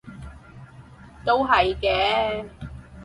[1.23, 2.47] 都係嘅